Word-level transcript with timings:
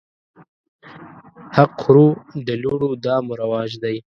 حق 1.55 1.71
خورو 1.83 2.07
د 2.47 2.49
لوڼو 2.63 2.89
دا 3.05 3.15
مو 3.25 3.33
رواج 3.41 3.71
دی 3.83 3.95